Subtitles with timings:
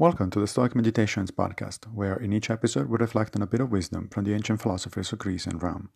[0.00, 3.60] Welcome to the Stoic Meditations podcast, where in each episode we reflect on a bit
[3.60, 5.90] of wisdom from the ancient philosophers of Greece and Rome.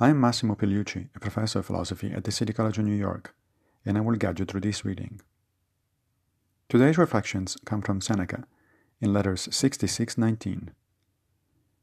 [0.00, 3.34] I am Massimo Pigliucci, a professor of philosophy at the City College of New York,
[3.84, 5.20] and I will guide you through this reading.
[6.70, 8.46] Today's reflections come from Seneca
[9.02, 10.70] in letters 6619.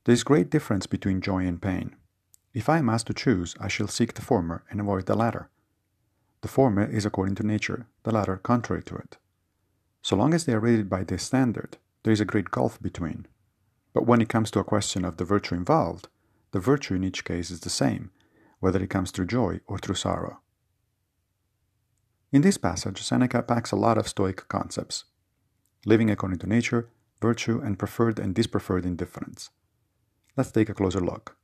[0.06, 1.96] There is great difference between joy and pain.
[2.56, 5.50] If I am asked to choose, I shall seek the former and avoid the latter.
[6.42, 9.18] The former is according to nature, the latter contrary to it.
[10.04, 13.26] So long as they are rated by this standard, there is a great gulf between.
[13.94, 16.10] But when it comes to a question of the virtue involved,
[16.52, 18.12] the virtue in each case is the same,
[18.60, 20.42] whether it comes through joy or through sorrow.
[22.34, 25.06] In this passage, Seneca packs a lot of Stoic concepts
[25.86, 26.90] living according to nature,
[27.22, 29.50] virtue, and preferred and dispreferred indifferents.
[30.38, 31.36] Let's take a closer look.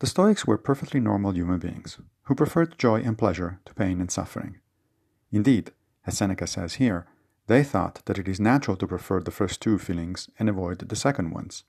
[0.00, 4.10] The Stoics were perfectly normal human beings who preferred joy and pleasure to pain and
[4.10, 4.58] suffering.
[5.30, 5.72] Indeed,
[6.06, 7.06] as Seneca says here,
[7.46, 10.96] they thought that it is natural to prefer the first two feelings and avoid the
[10.96, 11.64] second ones.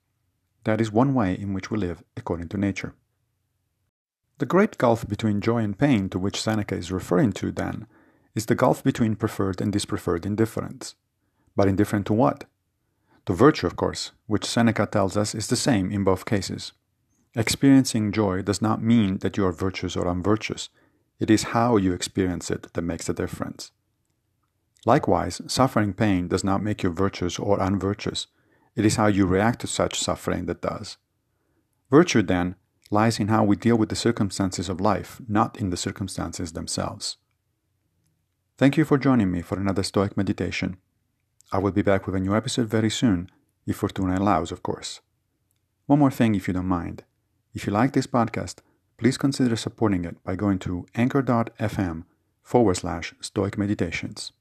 [0.63, 2.95] That is one way in which we live according to nature.
[4.37, 7.87] The great gulf between joy and pain to which Seneca is referring to, then,
[8.33, 10.95] is the gulf between preferred and dispreferred indifferents.
[11.55, 12.45] But indifferent to what?
[13.27, 16.73] To virtue, of course, which Seneca tells us is the same in both cases.
[17.33, 20.69] Experiencing joy does not mean that you are virtuous or unvirtuous.
[21.19, 23.71] It is how you experience it that makes the difference.
[24.85, 28.27] Likewise, suffering pain does not make you virtuous or unvirtuous.
[28.75, 30.97] It is how you react to such suffering that does.
[31.89, 32.55] Virtue, then,
[32.91, 37.17] lies in how we deal with the circumstances of life, not in the circumstances themselves.
[38.57, 40.77] Thank you for joining me for another Stoic meditation.
[41.51, 43.29] I will be back with a new episode very soon,
[43.65, 45.01] if Fortuna allows, of course.
[45.87, 47.03] One more thing, if you don't mind.
[47.53, 48.59] If you like this podcast,
[48.97, 52.03] please consider supporting it by going to anchor.fm
[52.43, 54.31] forward slash stoic meditations.